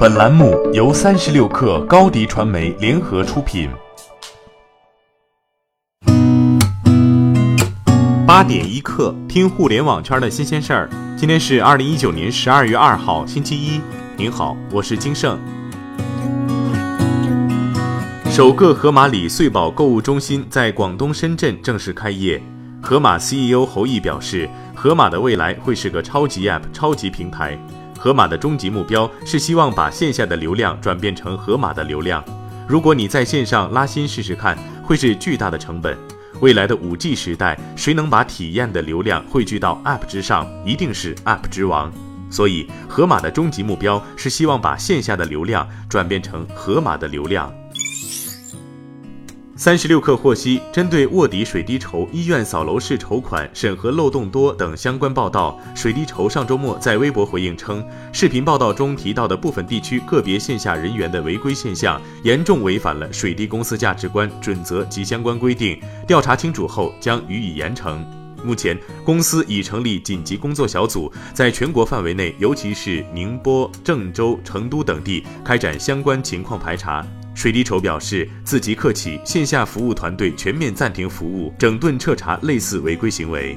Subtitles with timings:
[0.00, 3.68] 本栏目由三十六氪高低传媒联合出品。
[8.26, 10.88] 八点一刻，听互联网圈的新鲜事儿。
[11.18, 13.78] 今天是二零一九年十二月二号，星期一。
[14.16, 15.38] 您好，我是金盛。
[18.30, 22.42] 首个盒马里穗宝购物中心在广东深圳正式开业。
[22.80, 27.58] 盒马 CEO 侯毅表示，盒马的未来会是个超级 App、超级平台。
[28.02, 32.24] 盒马的终极目标是希望把线下的流量转变成盒马的流量。
[32.66, 35.94] 如果你在线上拉新试试看，会是巨大的成本。
[36.40, 41.92] 未来的五 G 时代，谁能把体验的流量汇聚到 App 之上，一定是 App 之王。
[42.30, 47.52] 所以，盒马的终极目标是希望把线下的流量转变成盒马的流量。
[49.60, 68.02] 三十六氪获悉，针对卧底水滴筹、医院扫楼式筹款审核漏洞多等相关报道，水滴筹上周末在微博回应称，视频报道中提到的部分地区个别线下人员的违规现象，严重违反了水滴公司价值观准则及相关规定，调查清楚后将予以严惩。
[68.42, 77.06] 目前，公司已成立紧急工作小组，在全国范围内，尤其是宁波、郑州、成都等地开展相关情况排查。
[77.40, 83.56] 水滴筹表示，自即刻起，线下服务团队全面暂停服务，整顿彻查类似违规行为。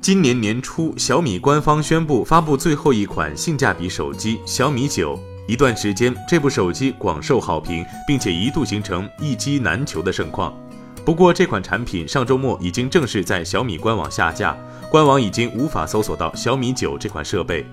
[0.00, 5.18] 今年年初，小米官方宣布发布最后一款性价比手机小米九。
[5.48, 10.56] 一段时间，这部手机广受好评，并且一度形成一机难求的盛况。
[11.04, 14.56] 不过，这款产品上周末已经正式在小米官网下架，
[14.88, 17.66] 官网已经无法搜索到小米九这款设备。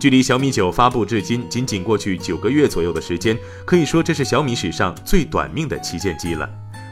[0.00, 6.48] 距离小米九发布至今仅仅过去九个月左右的时间，可以说这是小米史上最短命的旗舰机了。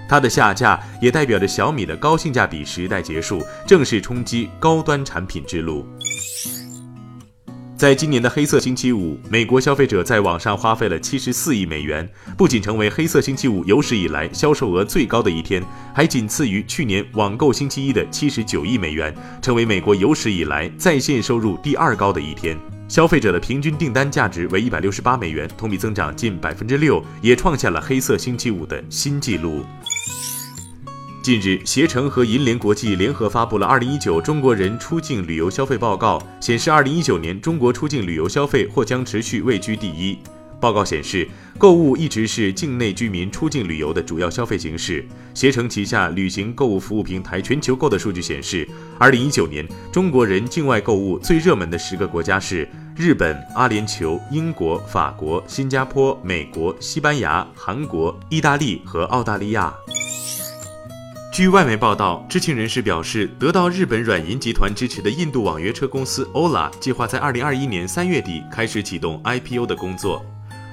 [0.06, 5.86] 它的下架也代表着小米的高性价比时代结束，正式冲击高端产品之路。
[7.78, 15.62] 在今年的黑色星期五，美国消费者在网上花费了七十四亿美元，不仅成为黑色星期五有史以来销售额最高的一天，
[15.94, 22.58] 还仅次于去年网购星期一的七十九亿美元，成为美国有史以来在线收入第二高的一天。
[22.88, 29.62] 消费者的平均订单价值为一百六十八美元，同比增长近百分之六，也创下了黑色星期五的新纪录。
[31.22, 40.19] 近日，携程和银联国际联合发布了《二零一九中国人出境旅游消费报告》，显示，二零一九年中国出境旅游消费或将持续位居第一。
[40.60, 45.06] 报告显示，购物一直是境内居民出境旅游的主要消费形式。
[45.32, 48.68] 携程旗下旅行购物服务平台全球购的数据显示，
[48.98, 59.72] 二零一九年中国人境外购物最热门的十个国家是日本、阿联酋、英国、法国、新加坡、美国、西班牙、韩国、意大利和澳大利亚。
[61.32, 70.26] 据外媒报道，知情人士表示，得到日本软银集团支持的印度网约车公司 Ola 计划在二零二一年三月底开始启动 IPO 的工作。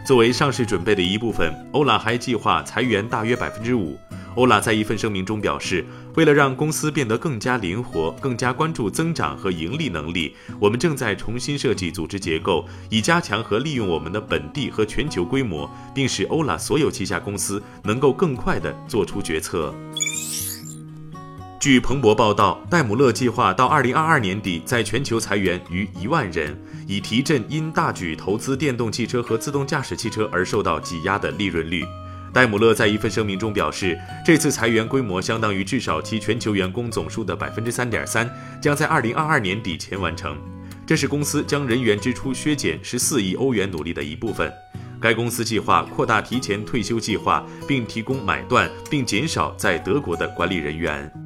[0.05, 3.97] 作为上市准备的一部分，欧拉还计划裁员大约百分之五。
[4.35, 5.83] 欧拉在一份声明中表示，
[6.13, 19.73] 为了让公司变得更加灵活、更加关注增长和盈利能力，我们正在重新设计组织结构，以加强和利用我们的本地和全球规模，并使欧拉所有旗下公司能够更快地做出决策。
[21.59, 26.55] 据彭博报道，戴姆勒计划到二零二二年底在全球裁员逾一万人，
[26.87, 31.83] 以提振因大举投资电动汽车和自动驾驶汽车而受到挤压的利润率。
[32.33, 38.29] 戴姆勒在一份声明中表示，这次裁员规模相当于至少其全球员工总数的百分之三点三，
[38.61, 40.37] 将在二零二二年底前完成。
[40.85, 44.51] 这是公司将人员支出削减十四亿欧元努力的一部分。
[44.99, 51.24] 该公司计划扩大提前退休计划，并提供买断，并减少在德国的管理人员。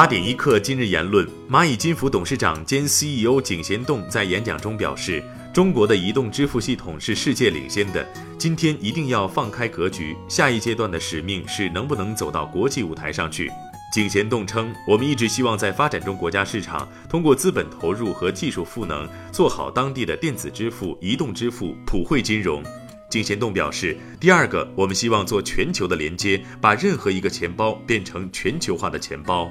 [0.00, 5.22] 八点一刻，今日言论：蚂蚁金服董事长兼 CEO 井贤栋在演讲中表示，
[5.52, 8.02] 中国的移动支付系统是世界领先的，
[8.38, 13.50] 今天一定要放开格局，下一阶段的使命是能不能走到国际舞台上去。
[13.92, 22.64] 井贤栋称，我们一直希望在发展中国家市场，通过资本投入和技术赋能，做好当地的电子支付、移动支付、普惠金融。
[23.10, 29.50] 井贤栋表示，第二个，我们希望做全球的连接，把任何一个钱包变成全球化的钱包。